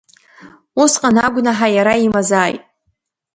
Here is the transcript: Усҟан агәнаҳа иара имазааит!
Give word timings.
Усҟан 0.81 1.17
агәнаҳа 1.25 1.67
иара 1.75 1.93
имазааит! 2.05 2.61